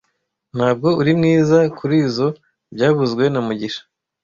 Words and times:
Ntabwo 0.55 0.87
uri 1.01 1.11
mwiza 1.19 1.57
kurizoi 1.77 2.35
byavuzwe 2.73 3.23
na 3.29 3.39
mugisha 3.45 3.81